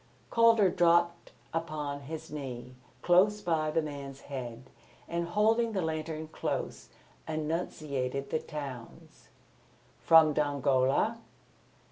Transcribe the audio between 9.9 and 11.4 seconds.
"From Dongola?"